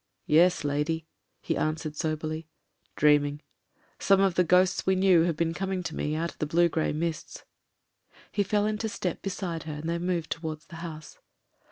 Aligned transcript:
"Yes, 0.25 0.63
lady," 0.63 1.05
he 1.41 1.55
answered 1.55 1.95
soberly. 1.95 2.47
"Dreaming. 2.95 3.43
Some 3.99 4.19
of 4.19 4.33
the 4.33 4.43
ghosts 4.43 4.83
we 4.83 4.95
knew 4.95 5.21
have 5.25 5.37
been 5.37 5.53
coming 5.53 5.83
to 5.83 5.95
me 5.95 6.15
out 6.15 6.31
of 6.31 6.39
the 6.39 6.47
blue 6.47 6.69
grey 6.69 6.91
mists." 6.91 7.45
He 8.31 8.41
fell 8.41 8.65
into 8.65 8.89
step 8.89 9.21
beside 9.21 9.61
her, 9.65 9.73
and 9.73 9.87
they 9.87 9.99
moved 9.99 10.31
towards 10.31 10.65
the 10.65 10.77
house. 10.77 11.19